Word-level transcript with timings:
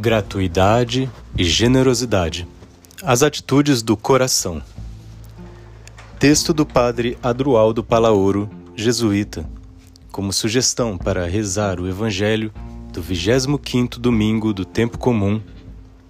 Gratuidade 0.00 1.10
e 1.36 1.42
generosidade. 1.42 2.46
As 3.02 3.24
atitudes 3.24 3.82
do 3.82 3.96
coração. 3.96 4.62
Texto 6.20 6.54
do 6.54 6.64
padre 6.64 7.18
Adrualdo 7.20 7.82
Palaoro, 7.82 8.48
jesuíta, 8.76 9.44
como 10.12 10.32
sugestão 10.32 10.96
para 10.96 11.26
rezar 11.26 11.80
o 11.80 11.88
evangelho 11.88 12.52
do 12.92 13.02
25º 13.02 13.98
domingo 13.98 14.54
do 14.54 14.64
tempo 14.64 14.98
comum, 14.98 15.42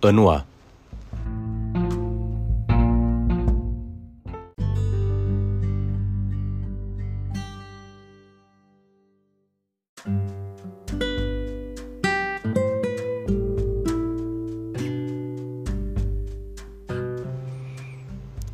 ano 0.02 0.28
A. 0.28 0.45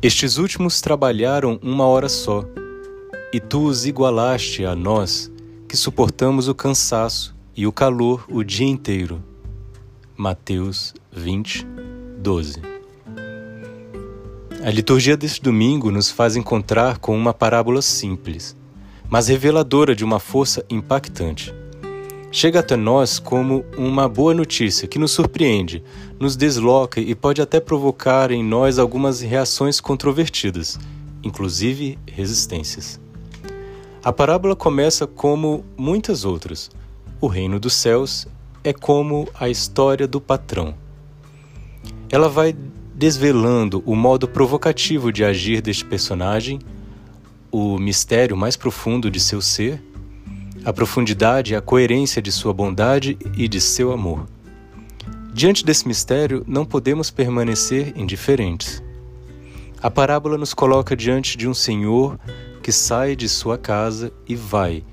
Estes 0.05 0.37
últimos 0.37 0.81
trabalharam 0.81 1.59
uma 1.63 1.87
hora 1.87 2.07
só, 2.07 2.45
e 3.33 3.39
tu 3.39 3.63
os 3.65 3.87
igualaste 3.87 4.63
a 4.63 4.75
nós, 4.75 5.31
que 5.67 5.75
suportamos 5.75 6.47
o 6.47 6.53
cansaço 6.53 7.35
e 7.57 7.65
o 7.65 7.71
calor 7.71 8.23
o 8.29 8.43
dia 8.43 8.67
inteiro. 8.67 9.19
Mateus 10.15 10.93
20, 11.11 11.65
12. 12.19 12.61
A 14.63 14.69
liturgia 14.69 15.17
deste 15.17 15.41
domingo 15.41 15.89
nos 15.89 16.11
faz 16.11 16.35
encontrar 16.35 16.99
com 16.99 17.17
uma 17.17 17.33
parábola 17.33 17.81
simples, 17.81 18.55
mas 19.09 19.27
reveladora 19.27 19.95
de 19.95 20.05
uma 20.05 20.19
força 20.19 20.63
impactante 20.69 21.51
chega 22.35 22.59
até 22.59 22.75
nós 22.75 23.17
como 23.17 23.63
uma 23.77 24.09
boa 24.09 24.33
notícia 24.33 24.89
que 24.89 24.99
nos 24.99 25.11
surpreende, 25.11 25.81
nos 26.19 26.35
desloca 26.35 26.99
e 26.99 27.15
pode 27.15 27.41
até 27.41 27.61
provocar 27.61 28.29
em 28.29 28.43
nós 28.43 28.77
algumas 28.77 29.21
reações 29.21 29.79
controvertidas, 29.79 30.77
inclusive 31.23 31.97
resistências. 32.05 32.99
A 34.03 34.11
parábola 34.11 34.53
começa 34.53 35.07
como 35.07 35.63
muitas 35.77 36.25
outras. 36.25 36.69
O 37.21 37.27
reino 37.27 37.57
dos 37.57 37.73
céus 37.73 38.27
é 38.65 38.73
como 38.73 39.29
a 39.33 39.47
história 39.47 40.05
do 40.05 40.19
patrão. 40.19 40.75
Ela 42.09 42.27
vai 42.27 42.53
desvelando 42.93 43.81
o 43.85 43.95
modo 43.95 44.27
provocativo 44.27 45.09
de 45.09 45.23
agir 45.23 45.61
deste 45.61 45.85
personagem, 45.85 46.59
o 47.49 47.79
mistério 47.79 48.35
mais 48.35 48.57
profundo 48.57 49.09
de 49.09 49.21
seu 49.21 49.39
ser 49.39 49.81
a 50.65 50.73
profundidade 50.73 51.53
e 51.53 51.55
a 51.55 51.61
coerência 51.61 52.19
de 52.19 52.31
sua 52.31 52.51
bondade 52.51 53.17
e 53.37 53.47
de 53.47 53.61
seu 53.61 53.91
amor. 53.91 54.25
Diante 55.31 55.63
desse 55.63 55.87
mistério, 55.87 56.43
não 56.47 56.65
podemos 56.65 57.11
permanecer 57.11 57.93
indiferentes. 57.95 58.81
A 59.79 59.91
parábola 59.91 60.37
nos 60.39 60.55
coloca 60.55 60.95
diante 60.95 61.37
de 61.37 61.47
um 61.47 61.53
Senhor 61.53 62.19
que 62.63 62.71
sai 62.71 63.15
de 63.15 63.29
sua 63.29 63.59
casa 63.59 64.11
e 64.27 64.35
vai, 64.35 64.83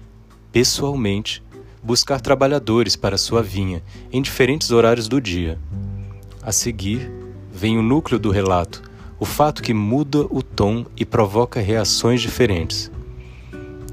pessoalmente, 0.53 1.43
buscar 1.83 2.21
trabalhadores 2.21 2.95
para 2.95 3.17
sua 3.17 3.43
vinha 3.43 3.83
em 4.13 4.21
diferentes 4.21 4.71
horários 4.71 5.09
do 5.09 5.21
dia. 5.21 5.59
A 6.43 6.53
seguir, 6.53 7.11
vem 7.51 7.79
o 7.79 7.83
núcleo 7.83 8.19
do 8.19 8.31
relato, 8.31 8.83
o 9.19 9.25
fato 9.25 9.63
que 9.63 9.73
muda 9.73 10.27
o 10.29 10.43
tom 10.43 10.85
e 10.97 11.07
provoca 11.07 11.61
reações 11.61 12.21
diferentes. 12.21 12.91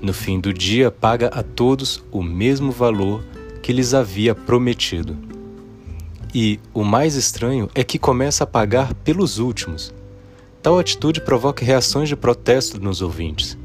No 0.01 0.13
fim 0.13 0.39
do 0.39 0.53
dia, 0.53 0.89
paga 0.89 1.27
a 1.27 1.43
todos 1.43 2.01
o 2.11 2.23
mesmo 2.23 2.71
valor 2.71 3.21
que 3.61 3.73
lhes 3.73 3.93
havia 3.93 4.33
prometido. 4.33 5.17
E 6.33 6.59
o 6.73 6.83
mais 6.83 7.15
estranho 7.15 7.69
é 7.75 7.83
que 7.83 7.99
começa 7.99 8.43
a 8.43 8.47
pagar 8.47 8.93
pelos 8.93 9.39
últimos. 9.39 9.93
Tal 10.61 10.79
atitude 10.79 11.21
provoca 11.21 11.65
reações 11.65 12.07
de 12.07 12.15
protesto 12.15 12.79
nos 12.79 13.01
ouvintes. 13.01 13.57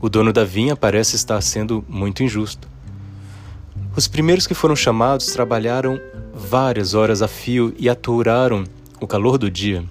O 0.00 0.10
dono 0.10 0.32
da 0.32 0.44
vinha 0.44 0.76
parece 0.76 1.16
estar 1.16 1.40
sendo 1.40 1.84
muito 1.88 2.22
injusto. 2.22 2.68
Os 3.96 4.06
primeiros 4.06 4.46
que 4.46 4.54
foram 4.54 4.76
chamados 4.76 5.28
trabalharam 5.28 5.98
várias 6.34 6.92
horas 6.92 7.22
a 7.22 7.28
fio 7.28 7.74
e 7.78 7.88
aturaram 7.88 8.64
o 9.00 9.06
calor 9.06 9.38
do 9.38 9.50
dia. 9.50 9.84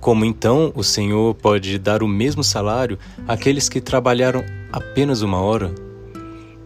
Como 0.00 0.24
então 0.24 0.72
o 0.76 0.84
Senhor 0.84 1.34
pode 1.34 1.76
dar 1.78 2.02
o 2.02 2.08
mesmo 2.08 2.44
salário 2.44 2.98
àqueles 3.26 3.68
que 3.68 3.80
trabalharam 3.80 4.44
apenas 4.72 5.22
uma 5.22 5.40
hora? 5.40 5.74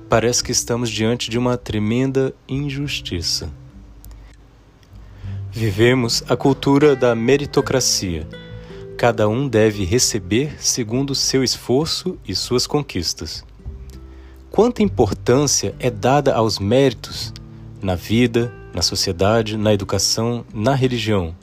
Parece 0.09 0.45
que 0.45 0.53
estamos 0.53 0.91
diante 0.91 1.31
de 1.31 1.39
uma 1.39 1.57
tremenda 1.57 2.35
injustiça. 2.47 3.51
Vivemos 5.51 6.23
a 6.29 6.37
cultura 6.37 6.95
da 6.95 7.15
meritocracia. 7.15 8.27
Cada 8.99 9.29
um 9.29 9.49
deve 9.49 9.85
receber 9.85 10.57
segundo 10.59 11.15
seu 11.15 11.43
esforço 11.43 12.19
e 12.29 12.35
suas 12.35 12.67
conquistas. 12.67 13.45
Quanta 14.51 14.83
importância 14.83 15.75
é 15.79 15.91
dada 15.91 16.35
aos 16.35 16.59
méritos 16.59 17.33
na 17.83 17.95
vida, 17.95 18.53
na 18.75 18.83
sociedade, 18.83 19.57
na 19.57 19.73
educação, 19.73 20.45
na 20.53 20.75
religião. 20.75 21.35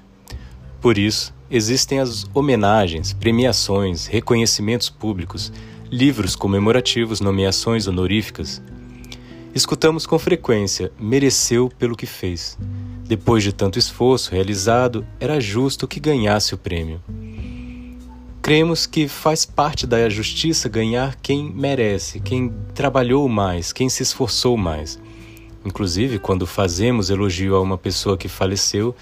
Por 0.81 0.97
isso, 0.97 1.33
existem 1.51 1.99
as 1.99 2.25
homenagens, 2.33 3.11
premiações, 3.11 4.05
reconhecimentos 4.05 4.89
públicos, 4.89 5.51
livros 5.91 6.35
comemorativos, 6.35 7.19
nomeações 7.19 7.87
honoríficas. 7.87 8.61
Escutamos 9.53 10.05
com 10.05 10.17
frequência: 10.17 10.91
mereceu 10.99 11.69
pelo 11.77 11.97
que 11.97 12.05
fez. 12.05 12.57
Depois 13.03 13.43
de 13.43 13.51
tanto 13.51 13.79
esforço 13.79 14.31
realizado, 14.31 15.05
era 15.19 15.39
justo 15.39 15.87
que 15.87 15.99
ganhasse 15.99 16.53
o 16.53 16.57
prêmio. 16.57 17.01
Cremos 18.41 18.85
que 18.85 19.07
faz 19.07 19.45
parte 19.45 19.85
da 19.85 20.07
justiça 20.07 20.69
ganhar 20.69 21.15
quem 21.21 21.51
merece, 21.51 22.19
quem 22.19 22.53
trabalhou 22.73 23.27
mais, 23.27 23.73
quem 23.73 23.89
se 23.89 24.01
esforçou 24.01 24.55
mais. 24.55 24.97
Inclusive, 25.65 26.19
quando 26.19 26.47
fazemos 26.47 27.09
elogio 27.09 27.55
a 27.55 27.61
uma 27.61 27.77
pessoa 27.77 28.17
que 28.17 28.29
faleceu, 28.29 28.95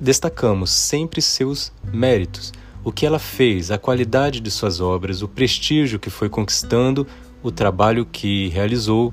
destacamos 0.00 0.70
sempre 0.70 1.20
seus 1.20 1.72
méritos, 1.92 2.52
o 2.84 2.92
que 2.92 3.06
ela 3.06 3.18
fez, 3.18 3.70
a 3.70 3.78
qualidade 3.78 4.40
de 4.40 4.50
suas 4.50 4.80
obras, 4.80 5.22
o 5.22 5.28
prestígio 5.28 5.98
que 5.98 6.10
foi 6.10 6.28
conquistando, 6.28 7.06
o 7.42 7.50
trabalho 7.50 8.06
que 8.06 8.48
realizou. 8.48 9.12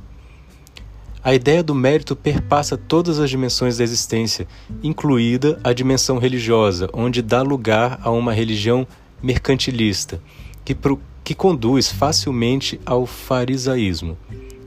A 1.24 1.34
ideia 1.34 1.62
do 1.62 1.76
mérito 1.76 2.16
perpassa 2.16 2.78
todas 2.78 3.20
as 3.20 3.30
dimensões 3.30 3.78
da 3.78 3.84
existência, 3.84 4.48
incluída 4.82 5.60
a 5.64 5.74
dimensão 5.74 6.18
religiosa, 6.18 6.90
onde 6.94 7.22
dá 7.22 7.42
lugar 7.42 8.00
a 8.02 8.10
uma 8.10 8.34
religião 8.34 8.88
mercantilista, 9.22 10.22
que, 10.64 10.74
pro, 10.74 11.00
que 11.24 11.36
conduz 11.36 11.92
facilmente 11.92 12.80
ao 12.86 13.06
farisaísmo. 13.06 14.18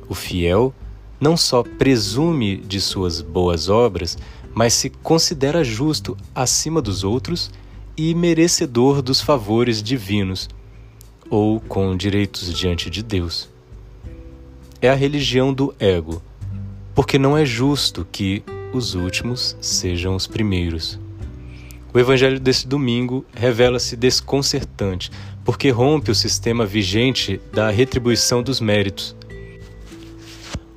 O 0.09 0.15
fiel 0.15 0.75
não 1.19 1.37
só 1.37 1.63
presume 1.63 2.57
de 2.57 2.81
suas 2.81 3.21
boas 3.21 3.69
obras, 3.69 4.19
mas 4.55 4.75
se 4.75 4.91
considera 4.91 5.65
justo 5.65 6.17
acima 6.35 6.83
dos 6.83 7.05
outros 7.05 7.51
e 7.97 8.15
merecedor 8.15 9.03
dos 9.03 9.21
favores 9.21 9.83
divinos, 9.83 10.49
ou 11.31 11.61
com 11.61 11.97
direitos 11.97 12.53
diante 12.53 12.91
de 12.91 13.03
Deus. 13.03 13.49
É 14.81 14.89
a 14.89 14.95
religião 14.95 15.53
do 15.53 15.75
ego, 15.79 16.23
porque 16.95 17.19
não 17.19 17.37
é 17.37 17.45
justo 17.45 18.07
que 18.11 18.43
os 18.73 18.95
últimos 18.95 19.57
sejam 19.61 20.17
os 20.17 20.27
primeiros. 20.27 20.99
O 21.95 21.99
evangelho 21.99 22.41
desse 22.41 22.67
domingo 22.67 23.25
revela-se 23.35 23.97
desconcertante, 23.97 25.11
porque 25.45 25.71
rompe 25.71 26.11
o 26.11 26.15
sistema 26.15 26.65
vigente 26.65 27.41
da 27.53 27.71
retribuição 27.71 28.43
dos 28.43 28.61
méritos. 28.61 29.15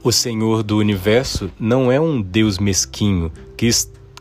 O 0.03 0.11
Senhor 0.11 0.61
do 0.61 0.77
universo 0.77 1.49
não 1.59 1.91
é 1.91 1.99
um 1.99 2.21
Deus 2.21 2.59
mesquinho 2.59 3.31
que, 3.55 3.69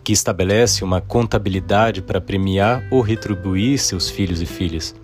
que 0.02 0.12
estabelece 0.12 0.84
uma 0.84 1.00
contabilidade 1.00 2.02
para 2.02 2.20
premiar 2.20 2.86
ou 2.90 3.00
retribuir 3.00 3.78
seus 3.78 4.08
filhos 4.08 4.40
e 4.40 4.46
filhas. 4.46 4.94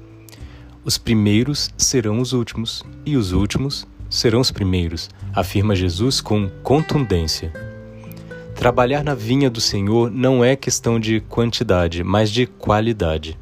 Os 0.84 0.96
primeiros 0.96 1.70
serão 1.76 2.20
os 2.20 2.32
últimos, 2.32 2.82
e 3.04 3.16
os 3.16 3.32
últimos 3.32 3.86
serão 4.08 4.40
os 4.40 4.50
primeiros, 4.50 5.10
afirma 5.34 5.76
Jesus 5.76 6.20
com 6.20 6.48
contundência. 6.62 7.52
Trabalhar 8.54 9.04
na 9.04 9.14
vinha 9.14 9.48
do 9.48 9.60
Senhor 9.60 10.10
não 10.10 10.44
é 10.44 10.56
questão 10.56 11.00
de 11.00 11.20
quantidade, 11.20 12.04
mas 12.04 12.30
de 12.30 12.46
qualidade. 12.46 13.38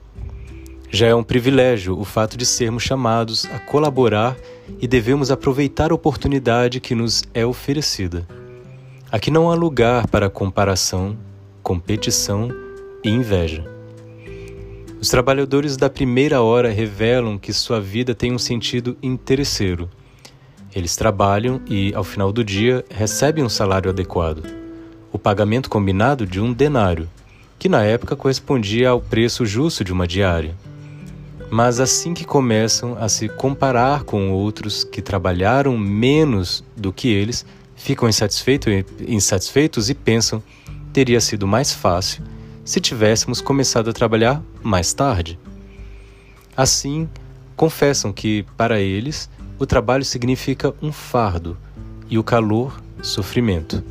Já 0.90 1.06
é 1.06 1.14
um 1.14 1.22
privilégio 1.22 1.98
o 1.98 2.04
fato 2.04 2.36
de 2.36 2.46
sermos 2.46 2.82
chamados 2.82 3.44
a 3.46 3.58
colaborar 3.58 4.36
e 4.80 4.86
devemos 4.86 5.30
aproveitar 5.30 5.90
a 5.90 5.94
oportunidade 5.94 6.80
que 6.80 6.94
nos 6.94 7.24
é 7.34 7.44
oferecida. 7.44 8.26
Aqui 9.10 9.30
não 9.30 9.50
há 9.50 9.54
lugar 9.54 10.06
para 10.06 10.28
comparação, 10.28 11.16
competição 11.62 12.50
e 13.02 13.08
inveja. 13.08 13.64
Os 15.00 15.08
trabalhadores 15.08 15.78
da 15.78 15.88
primeira 15.88 16.42
hora 16.42 16.70
revelam 16.70 17.38
que 17.38 17.50
sua 17.50 17.80
vida 17.80 18.14
tem 18.14 18.34
um 18.34 18.38
sentido 18.38 18.98
interesseiro. 19.02 19.88
Eles 20.74 20.94
trabalham 20.94 21.58
e, 21.66 21.94
ao 21.94 22.04
final 22.04 22.30
do 22.30 22.44
dia, 22.44 22.84
recebem 22.90 23.42
um 23.42 23.48
salário 23.48 23.88
adequado. 23.90 24.44
o 25.10 25.18
pagamento 25.18 25.70
combinado 25.70 26.26
de 26.26 26.38
um 26.38 26.52
denário, 26.52 27.08
que 27.58 27.66
na 27.66 27.82
época 27.82 28.14
correspondia 28.14 28.90
ao 28.90 29.00
preço 29.00 29.46
justo 29.46 29.82
de 29.82 29.90
uma 29.90 30.06
diária. 30.06 30.54
Mas 31.50 31.80
assim 31.80 32.12
que 32.12 32.26
começam 32.26 32.94
a 33.00 33.08
se 33.08 33.26
comparar 33.26 34.04
com 34.04 34.30
outros 34.30 34.84
que 34.84 35.00
trabalharam 35.00 35.78
menos 35.78 36.62
do 36.76 36.92
que 36.92 37.08
eles, 37.08 37.46
ficam 37.78 38.08
insatisfeitos 38.08 39.88
e 39.88 39.94
pensam 39.94 40.42
teria 40.92 41.20
sido 41.20 41.46
mais 41.46 41.72
fácil 41.72 42.24
se 42.64 42.80
tivéssemos 42.80 43.40
começado 43.40 43.88
a 43.88 43.92
trabalhar 43.94 44.42
mais 44.62 44.92
tarde. 44.92 45.38
Assim, 46.54 47.08
confessam 47.56 48.12
que, 48.12 48.44
para 48.56 48.78
eles, 48.78 49.30
o 49.58 49.64
trabalho 49.64 50.04
significa 50.04 50.74
um 50.82 50.92
fardo 50.92 51.56
e 52.10 52.18
o 52.18 52.24
calor, 52.24 52.78
sofrimento. 53.00 53.82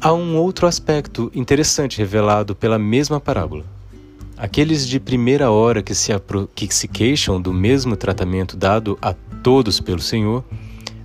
Há 0.00 0.12
um 0.12 0.36
outro 0.36 0.66
aspecto 0.66 1.30
interessante 1.34 1.96
revelado 1.98 2.54
pela 2.54 2.78
mesma 2.78 3.20
parábola. 3.20 3.64
Aqueles 4.36 4.86
de 4.86 4.98
primeira 4.98 5.50
hora 5.50 5.82
que 5.82 5.94
se, 5.94 6.12
que 6.54 6.74
se 6.74 6.88
queixam 6.88 7.40
do 7.40 7.52
mesmo 7.52 7.96
tratamento 7.96 8.56
dado 8.56 8.98
a 9.00 9.14
todos 9.42 9.80
pelo 9.80 10.00
Senhor 10.00 10.44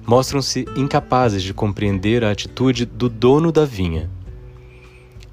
mostram-se 0.05 0.65
incapazes 0.75 1.41
de 1.41 1.53
compreender 1.53 2.23
a 2.23 2.31
atitude 2.31 2.85
do 2.85 3.09
dono 3.09 3.51
da 3.51 3.65
vinha. 3.65 4.09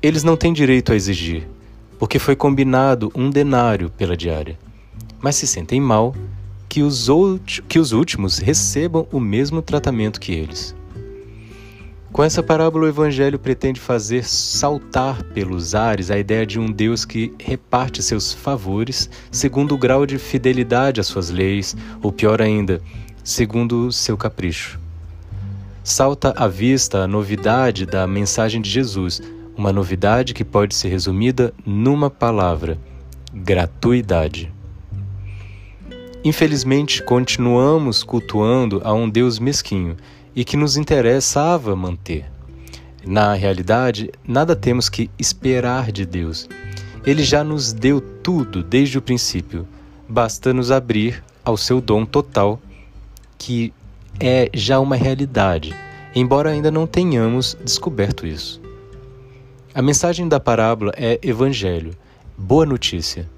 Eles 0.00 0.24
não 0.24 0.36
têm 0.36 0.52
direito 0.52 0.92
a 0.92 0.96
exigir, 0.96 1.48
porque 1.98 2.19
foi 2.19 2.34
combinado 2.34 3.12
um 3.14 3.30
denário 3.30 3.90
pela 3.90 4.16
diária, 4.16 4.58
mas 5.20 5.36
se 5.36 5.46
sentem 5.46 5.80
mal 5.80 6.14
que 6.69 6.82
os, 6.82 7.06
que 7.69 7.78
os 7.78 7.92
últimos 7.92 8.38
recebam 8.38 9.06
o 9.12 9.20
mesmo 9.20 9.60
tratamento 9.60 10.19
que 10.19 10.32
eles. 10.32 10.75
Com 12.12 12.22
essa 12.22 12.42
parábola, 12.42 12.84
o 12.84 12.88
Evangelho 12.88 13.38
pretende 13.38 13.80
fazer 13.80 14.22
saltar 14.25 15.22
pelos 15.22 15.75
ares 15.75 16.10
a 16.10 16.18
ideia 16.18 16.44
de 16.44 16.60
um 16.60 16.70
Deus 16.70 17.06
que 17.06 17.32
reparte 17.38 18.02
seus 18.02 18.34
favores 18.34 19.08
segundo 19.30 19.75
o 19.75 19.78
grau 19.78 20.04
de 20.04 20.18
fidelidade 20.18 21.00
às 21.00 21.06
suas 21.06 21.30
leis, 21.30 21.75
ou 22.02 22.12
pior 22.12 22.42
ainda, 22.42 22.82
segundo 23.22 23.90
seu 23.92 24.16
capricho. 24.16 24.80
Salta 25.84 26.32
à 26.36 26.46
vista 26.46 26.98
a 26.98 27.06
novidade 27.06 27.86
da 27.86 28.06
mensagem 28.06 28.60
de 28.60 28.70
Jesus, 28.70 29.20
uma 29.56 29.72
novidade 29.72 30.32
que 30.32 30.44
pode 30.44 30.74
ser 30.74 30.88
resumida 30.88 31.52
numa 31.66 32.08
palavra: 32.08 32.78
gratuidade. 33.32 34.52
Infelizmente, 36.24 37.02
continuamos 37.02 38.04
cultuando 38.04 38.80
a 38.84 38.92
um 38.92 39.10
Deus 39.10 39.40
mesquinho 39.40 39.96
e 40.36 40.44
que 40.44 40.56
nos 40.56 40.76
interessava 40.76 41.75
manter. 41.75 42.30
Na 43.04 43.34
realidade, 43.34 44.10
nada 44.26 44.54
temos 44.54 44.88
que 44.88 45.10
esperar 45.18 45.90
de 45.90 46.06
Deus. 46.06 46.48
Ele 47.04 47.25
já 47.25 47.42
nos 47.42 47.72
deu 47.72 48.00
tudo 48.00 48.62
desde 48.62 48.98
o 48.98 49.02
princípio. 49.02 49.66
Basta 50.08 50.52
nos 50.52 50.70
abrir 50.70 51.25
ao 51.44 51.56
seu 51.56 51.80
dom 51.80 52.04
total, 52.04 52.60
que 53.42 53.74
é 54.20 54.48
já 54.54 54.78
uma 54.78 54.94
realidade, 54.94 55.74
embora 56.14 56.50
ainda 56.50 56.70
não 56.70 56.86
tenhamos 56.86 57.58
descoberto 57.64 58.24
isso. 58.24 58.62
A 59.74 59.82
mensagem 59.82 60.28
da 60.28 60.38
parábola 60.38 60.92
é 60.96 61.18
Evangelho, 61.20 61.92
boa 62.38 62.64
notícia. 62.64 63.28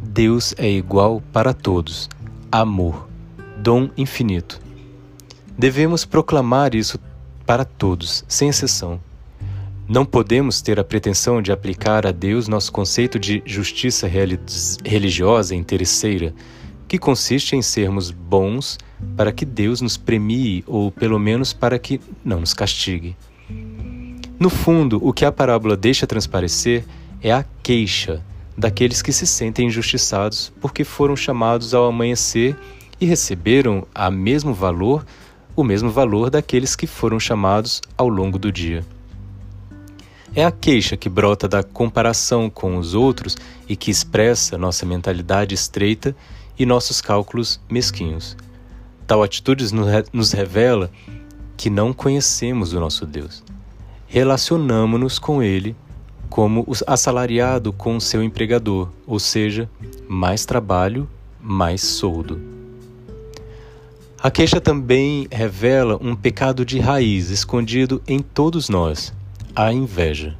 Deus 0.00 0.54
é 0.56 0.70
igual 0.70 1.20
para 1.32 1.52
todos, 1.52 2.08
amor, 2.52 3.08
dom 3.56 3.90
infinito. 3.96 4.60
Devemos 5.58 6.04
proclamar 6.04 6.76
isso 6.76 6.96
para 7.44 7.64
todos, 7.64 8.24
sem 8.28 8.50
exceção. 8.50 9.00
Não 9.88 10.06
podemos 10.06 10.62
ter 10.62 10.78
a 10.78 10.84
pretensão 10.84 11.42
de 11.42 11.50
aplicar 11.50 12.06
a 12.06 12.12
Deus 12.12 12.46
nosso 12.46 12.70
conceito 12.70 13.18
de 13.18 13.42
justiça 13.44 14.08
religiosa 14.84 15.56
interesseira, 15.56 16.32
que 16.90 16.98
consiste 16.98 17.54
em 17.54 17.62
sermos 17.62 18.10
bons 18.10 18.76
para 19.16 19.30
que 19.30 19.44
Deus 19.44 19.80
nos 19.80 19.96
premie 19.96 20.64
ou 20.66 20.90
pelo 20.90 21.20
menos 21.20 21.52
para 21.52 21.78
que 21.78 22.00
não 22.24 22.40
nos 22.40 22.52
castigue. 22.52 23.16
No 24.40 24.50
fundo, 24.50 24.98
o 25.00 25.12
que 25.12 25.24
a 25.24 25.30
parábola 25.30 25.76
deixa 25.76 26.04
transparecer 26.04 26.84
é 27.22 27.30
a 27.30 27.44
queixa 27.62 28.20
daqueles 28.58 29.02
que 29.02 29.12
se 29.12 29.24
sentem 29.24 29.68
injustiçados 29.68 30.52
porque 30.60 30.82
foram 30.82 31.14
chamados 31.14 31.74
ao 31.74 31.86
amanhecer 31.86 32.56
e 33.00 33.06
receberam 33.06 33.86
a 33.94 34.10
mesmo 34.10 34.52
valor 34.52 35.06
o 35.54 35.62
mesmo 35.62 35.90
valor 35.90 36.28
daqueles 36.28 36.74
que 36.74 36.88
foram 36.88 37.20
chamados 37.20 37.80
ao 37.96 38.08
longo 38.08 38.36
do 38.36 38.50
dia. 38.50 38.84
É 40.34 40.44
a 40.44 40.50
queixa 40.50 40.96
que 40.96 41.08
brota 41.08 41.46
da 41.46 41.62
comparação 41.62 42.50
com 42.50 42.76
os 42.76 42.94
outros 42.94 43.36
e 43.68 43.76
que 43.76 43.92
expressa 43.92 44.58
nossa 44.58 44.84
mentalidade 44.84 45.54
estreita 45.54 46.16
e 46.60 46.66
nossos 46.66 47.00
cálculos 47.00 47.58
mesquinhos. 47.70 48.36
Tal 49.06 49.22
atitude 49.22 49.64
nos 50.12 50.32
revela 50.32 50.90
que 51.56 51.70
não 51.70 51.90
conhecemos 51.90 52.74
o 52.74 52.78
nosso 52.78 53.06
Deus. 53.06 53.42
Relacionamos-nos 54.06 55.18
com 55.18 55.42
Ele 55.42 55.74
como 56.28 56.60
o 56.68 56.72
assalariado 56.86 57.72
com 57.72 57.98
seu 57.98 58.22
empregador, 58.22 58.90
ou 59.06 59.18
seja, 59.18 59.70
mais 60.06 60.44
trabalho, 60.44 61.08
mais 61.40 61.80
soldo. 61.80 62.38
A 64.22 64.30
queixa 64.30 64.60
também 64.60 65.26
revela 65.30 65.98
um 65.98 66.14
pecado 66.14 66.62
de 66.62 66.78
raiz 66.78 67.30
escondido 67.30 68.02
em 68.06 68.18
todos 68.18 68.68
nós, 68.68 69.14
a 69.56 69.72
inveja. 69.72 70.36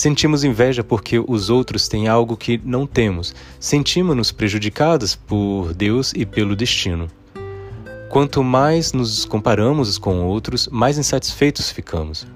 Sentimos 0.00 0.44
inveja 0.44 0.82
porque 0.82 1.18
os 1.18 1.50
outros 1.50 1.86
têm 1.86 2.08
algo 2.08 2.34
que 2.34 2.58
não 2.64 2.86
temos. 2.86 3.34
Sentimos-nos 3.58 4.32
prejudicados 4.32 5.14
por 5.14 5.74
Deus 5.74 6.14
e 6.16 6.24
pelo 6.24 6.56
destino. 6.56 7.06
Quanto 8.08 8.42
mais 8.42 8.94
nos 8.94 9.26
comparamos 9.26 9.98
com 9.98 10.24
outros, 10.24 10.66
mais 10.68 10.96
insatisfeitos 10.96 11.70
ficamos. 11.70 12.26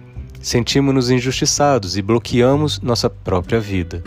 Sentimos-nos 0.43 1.08
injustiçados 1.08 1.96
e 1.96 2.02
bloqueamos 2.02 2.82
nossa 2.82 3.08
própria 3.08 3.61
vida. 3.61 4.05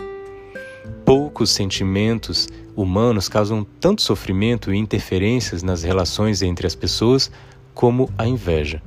Poucos 1.03 1.49
sentimentos 1.49 2.47
humanos 2.75 3.27
causam 3.27 3.65
tanto 3.79 4.03
sofrimento 4.03 4.71
e 4.71 4.77
interferências 4.77 5.63
nas 5.63 5.81
relações 5.81 6.43
entre 6.43 6.67
as 6.67 6.75
pessoas 6.75 7.31
como 7.73 8.07
a 8.19 8.27
inveja. 8.27 8.83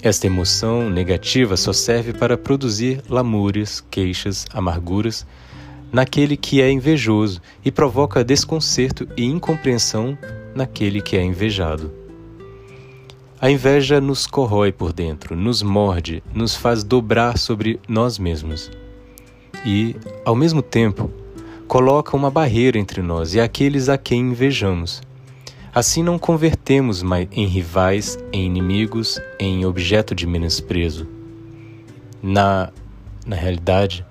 Esta 0.00 0.26
emoção 0.26 0.88
negativa 0.88 1.56
só 1.56 1.72
serve 1.72 2.12
para 2.12 2.38
produzir 2.38 3.02
lamúrias, 3.08 3.84
queixas, 3.90 4.46
amarguras 4.52 5.26
naquele 5.92 6.36
que 6.36 6.60
é 6.60 6.70
invejoso 6.70 7.40
e 7.64 7.70
provoca 7.70 8.22
desconcerto 8.22 9.08
e 9.16 9.24
incompreensão 9.24 10.16
naquele 10.54 11.00
que 11.00 11.16
é 11.16 11.22
invejado. 11.22 11.92
A 13.40 13.50
inveja 13.50 14.00
nos 14.00 14.26
corrói 14.26 14.70
por 14.70 14.92
dentro, 14.92 15.36
nos 15.36 15.62
morde, 15.62 16.22
nos 16.34 16.54
faz 16.54 16.84
dobrar 16.84 17.38
sobre 17.38 17.80
nós 17.88 18.18
mesmos. 18.18 18.70
E, 19.64 19.96
ao 20.24 20.34
mesmo 20.34 20.60
tempo, 20.62 21.10
coloca 21.66 22.16
uma 22.16 22.30
barreira 22.30 22.78
entre 22.78 23.00
nós 23.02 23.34
e 23.34 23.40
aqueles 23.40 23.88
a 23.88 23.96
quem 23.96 24.20
invejamos. 24.30 25.00
Assim 25.74 26.02
não 26.02 26.18
convertemos 26.18 27.02
em 27.30 27.46
rivais, 27.46 28.18
em 28.32 28.46
inimigos, 28.46 29.20
em 29.38 29.64
objeto 29.66 30.14
de 30.14 30.26
menosprezo. 30.26 31.06
Na, 32.22 32.72
na 33.26 33.36
realidade, 33.36 34.04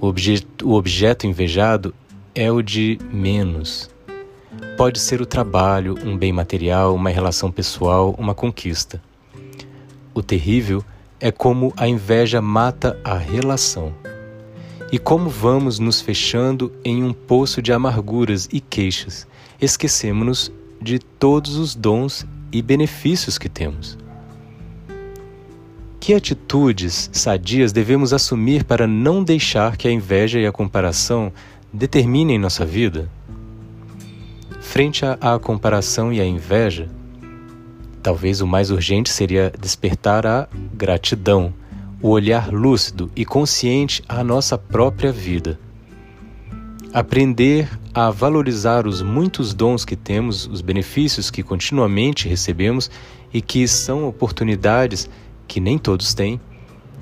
o 0.00 0.06
objeto, 0.06 0.68
o 0.68 0.74
objeto 0.74 1.26
invejado 1.26 1.94
é 2.34 2.50
o 2.50 2.62
de 2.62 2.98
menos. 3.12 3.90
Pode 4.76 4.98
ser 4.98 5.20
o 5.20 5.26
trabalho, 5.26 5.96
um 6.04 6.16
bem 6.16 6.32
material, 6.32 6.94
uma 6.94 7.10
relação 7.10 7.50
pessoal, 7.50 8.14
uma 8.16 8.34
conquista. 8.34 9.02
O 10.14 10.22
terrível 10.22 10.82
é 11.18 11.30
como 11.30 11.72
a 11.76 11.86
inveja 11.86 12.40
mata 12.40 12.98
a 13.04 13.16
relação. 13.18 13.92
E 14.92 14.98
como 14.98 15.28
vamos 15.28 15.78
nos 15.78 16.00
fechando 16.00 16.72
em 16.84 17.04
um 17.04 17.12
poço 17.12 17.60
de 17.60 17.72
amarguras 17.72 18.48
e 18.52 18.60
queixas, 18.60 19.26
esquecemos-nos 19.60 20.50
de 20.80 20.98
todos 20.98 21.56
os 21.56 21.74
dons 21.74 22.26
e 22.52 22.62
benefícios 22.62 23.38
que 23.38 23.48
temos. 23.48 23.98
Que 25.98 26.14
atitudes 26.14 27.10
sadias 27.12 27.72
devemos 27.72 28.12
assumir 28.12 28.64
para 28.64 28.86
não 28.86 29.22
deixar 29.22 29.76
que 29.76 29.86
a 29.86 29.92
inveja 29.92 30.40
e 30.40 30.46
a 30.46 30.52
comparação 30.52 31.32
determinem 31.72 32.38
nossa 32.38 32.64
vida? 32.64 33.10
Frente 34.60 35.04
à 35.04 35.38
comparação 35.38 36.12
e 36.12 36.20
à 36.20 36.24
inveja, 36.24 36.88
talvez 38.02 38.40
o 38.40 38.46
mais 38.46 38.70
urgente 38.70 39.10
seria 39.10 39.52
despertar 39.60 40.26
a 40.26 40.48
gratidão 40.74 41.52
o 42.02 42.08
olhar 42.08 42.50
lúcido 42.50 43.10
e 43.14 43.24
consciente 43.24 44.02
à 44.08 44.24
nossa 44.24 44.56
própria 44.56 45.12
vida. 45.12 45.58
Aprender 46.92 47.68
a 47.94 48.10
valorizar 48.10 48.84
os 48.84 49.00
muitos 49.00 49.54
dons 49.54 49.84
que 49.84 49.94
temos, 49.94 50.48
os 50.48 50.60
benefícios 50.60 51.30
que 51.30 51.40
continuamente 51.40 52.28
recebemos 52.28 52.90
e 53.32 53.40
que 53.40 53.68
são 53.68 54.08
oportunidades 54.08 55.08
que 55.46 55.60
nem 55.60 55.78
todos 55.78 56.14
têm, 56.14 56.40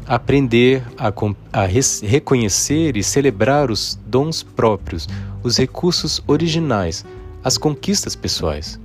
aprender 0.06 0.84
a, 0.98 1.10
a 1.52 1.66
reconhecer 1.66 2.98
e 2.98 3.02
celebrar 3.02 3.70
os 3.70 3.98
dons 4.06 4.42
próprios, 4.42 5.08
os 5.42 5.56
recursos 5.56 6.22
originais, 6.26 7.02
as 7.42 7.56
conquistas 7.56 8.14
pessoais. 8.14 8.78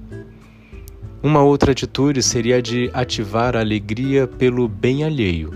Uma 1.21 1.41
outra 1.41 1.73
atitude 1.73 2.23
seria 2.23 2.57
a 2.57 2.61
de 2.61 2.89
ativar 2.93 3.57
a 3.57 3.59
alegria 3.59 4.25
pelo 4.25 4.69
bem 4.69 5.03
alheio, 5.03 5.51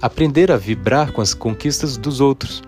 aprender 0.00 0.50
a 0.50 0.56
vibrar 0.56 1.12
com 1.12 1.20
as 1.20 1.34
conquistas 1.34 1.98
dos 1.98 2.20
outros. 2.20 2.62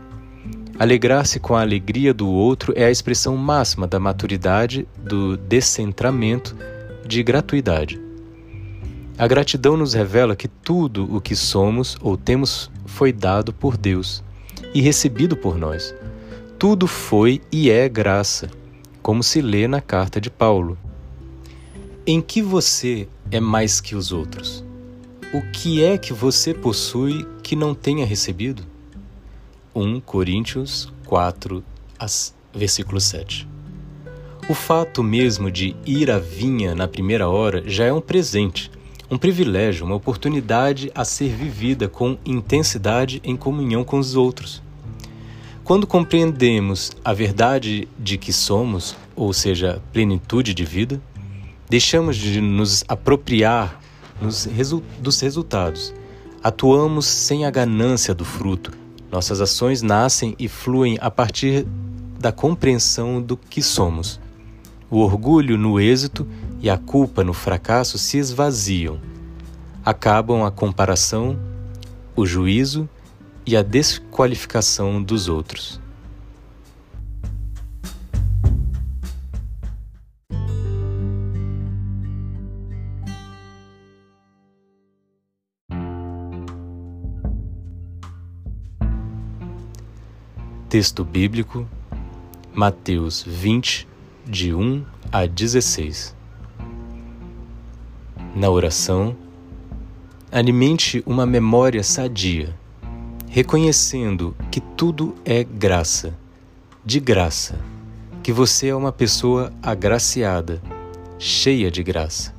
Alegrar-se 0.77 1.39
com 1.39 1.55
a 1.55 1.61
alegria 1.61 2.13
do 2.13 2.29
outro 2.29 2.73
é 2.77 2.85
a 2.85 2.91
expressão 2.91 3.37
máxima 3.37 3.87
da 3.87 4.01
maturidade, 4.01 4.89
do 4.99 5.37
descentramento, 5.37 6.57
de 7.07 7.23
gratuidade. 7.23 8.01
A 9.17 9.29
gratidão 9.29 9.77
nos 9.77 9.95
revela 9.95 10.35
que 10.35 10.49
tudo 10.49 11.15
o 11.15 11.21
que 11.21 11.37
somos 11.37 11.97
ou 12.01 12.17
temos 12.17 12.69
foi 12.87 13.13
dado 13.13 13.53
por 13.53 13.77
Deus 13.77 14.25
e 14.75 14.81
recebido 14.81 15.37
por 15.37 15.57
nós. 15.57 15.95
Tudo 16.59 16.89
foi 16.89 17.41
e 17.53 17.71
é 17.71 17.89
graça, 17.89 18.51
como 19.01 19.23
se 19.23 19.41
lê 19.41 19.69
na 19.69 19.81
carta 19.81 20.21
de 20.21 20.29
Paulo. 20.29 20.77
Em 22.05 22.21
que 22.21 22.43
você 22.43 23.09
é 23.31 23.39
mais 23.39 23.81
que 23.81 23.95
os 23.95 24.11
outros? 24.11 24.65
O 25.33 25.41
que 25.53 25.85
é 25.85 25.97
que 25.97 26.13
você 26.13 26.53
possui 26.53 27.25
que 27.45 27.55
não 27.55 27.75
tenha 27.75 28.05
recebido? 28.05 28.74
1 29.75 30.01
Coríntios 30.01 30.93
4, 31.07 31.63
versículo 32.55 33.01
7. 33.01 33.49
O 34.49 34.55
fato 34.55 35.03
mesmo 35.03 35.51
de 35.51 35.75
ir 35.87 36.11
à 36.11 36.19
vinha 36.19 36.75
na 36.75 36.87
primeira 36.87 37.29
hora 37.29 37.63
já 37.67 37.85
é 37.85 37.93
um 37.93 38.01
presente 38.01 38.71
um 39.11 39.19
privilégio, 39.19 39.87
uma 39.87 39.95
oportunidade 39.95 40.91
a 40.95 41.05
ser 41.05 41.29
vivida 41.29 41.89
com 41.89 42.19
intensidade 42.25 43.21
em 43.23 43.37
comunhão 43.37 43.85
com 43.85 43.99
os 43.99 44.17
outros. 44.17 44.63
Quando 45.63 45.87
compreendemos 45.87 46.93
a 47.05 47.13
verdade 47.13 47.89
de 47.99 48.19
que 48.19 48.33
somos, 48.33 48.97
ou 49.15 49.33
seja, 49.33 49.81
plenitude 49.93 50.53
de 50.53 50.65
vida, 50.65 51.01
deixamos 51.69 52.17
de 52.17 52.41
nos 52.41 52.85
apropriar 52.89 53.81
dos 54.21 55.21
resultados. 55.21 55.95
Atuamos 56.43 57.07
sem 57.07 57.47
a 57.47 57.51
ganância 57.51 58.15
do 58.15 58.25
fruto. 58.25 58.84
Nossas 59.15 59.41
ações 59.41 59.81
nascem 59.81 60.35
e 60.41 60.49
fluem 60.49 60.99
a 61.01 61.09
partir 61.09 61.65
da 62.19 62.33
compreensão 62.33 63.23
do 63.23 63.37
que 63.37 63.63
somos. 63.63 64.21
O 64.91 64.99
orgulho 64.99 65.57
no 65.57 65.79
êxito 65.79 66.27
e 66.61 66.69
a 66.69 66.77
culpa 66.77 67.23
no 67.23 67.33
fracasso 67.33 67.97
se 67.97 68.19
esvaziam. 68.19 68.99
Acabam 69.85 70.43
a 70.43 70.51
comparação, 70.51 71.39
o 72.17 72.27
juízo 72.27 72.89
e 73.47 73.57
a 73.57 73.63
desqualificação 73.63 75.01
dos 75.01 75.29
outros. 75.29 75.81
Texto 90.75 91.05
bíblico, 91.05 91.69
Mateus 92.53 93.23
20, 93.25 93.87
de 94.27 94.53
1 94.53 94.85
a 95.13 95.25
16. 95.25 96.17
Na 98.35 98.51
oração, 98.51 99.17
alimente 100.33 101.01
uma 101.07 101.25
memória 101.25 101.81
sadia, 101.85 102.53
reconhecendo 103.29 104.35
que 104.51 104.61
tudo 104.61 105.15
é 105.25 105.45
graça, 105.45 106.13
de 106.85 106.99
graça, 106.99 107.57
que 108.21 108.33
você 108.33 108.67
é 108.67 108.75
uma 108.75 108.91
pessoa 108.91 109.53
agraciada, 109.63 110.61
cheia 111.21 111.71
de 111.71 111.85
graça. 111.85 112.35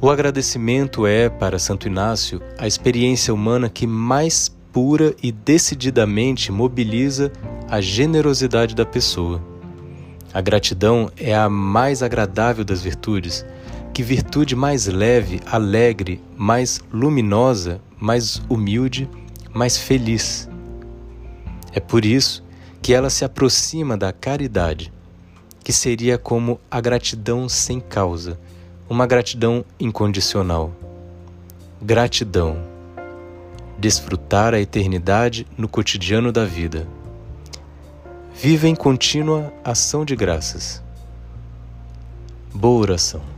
O 0.00 0.08
agradecimento 0.08 1.06
é, 1.06 1.28
para 1.28 1.58
Santo 1.58 1.88
Inácio, 1.88 2.40
a 2.56 2.66
experiência 2.66 3.34
humana 3.34 3.68
que 3.68 3.86
mais 3.86 4.50
pura 4.74 5.14
e 5.22 5.30
decididamente 5.30 6.50
mobiliza 6.50 7.32
a 7.70 7.80
generosidade 7.80 8.74
da 8.74 8.84
pessoa. 8.84 9.40
A 10.32 10.40
gratidão 10.40 11.12
é 11.16 11.32
a 11.32 11.48
mais 11.48 12.02
agradável 12.02 12.64
das 12.64 12.82
virtudes 12.82 13.46
que 13.92 14.02
virtude 14.02 14.56
mais 14.56 14.88
leve, 14.88 15.40
alegre, 15.46 16.20
mais 16.36 16.80
luminosa, 16.92 17.80
mais 18.00 18.42
humilde, 18.50 19.08
mais 19.54 19.78
feliz. 19.78 20.48
É 21.72 21.78
por 21.78 22.04
isso 22.04 22.42
que 22.82 22.92
ela 22.92 23.08
se 23.08 23.24
aproxima 23.24 23.96
da 23.96 24.12
caridade, 24.12 24.92
que 25.62 25.72
seria 25.72 26.18
como 26.18 26.58
a 26.68 26.80
gratidão 26.80 27.48
sem 27.48 27.78
causa, 27.78 28.40
uma 28.90 29.06
gratidão 29.06 29.64
incondicional. 29.78 30.72
Gratidão. 31.80 32.73
Desfrutar 33.78 34.54
a 34.54 34.60
eternidade 34.60 35.46
no 35.58 35.68
cotidiano 35.68 36.30
da 36.30 36.44
vida. 36.44 36.86
Viva 38.34 38.68
em 38.68 38.74
contínua 38.74 39.52
ação 39.64 40.04
de 40.04 40.16
graças. 40.16 40.82
Boa 42.52 42.80
oração. 42.80 43.33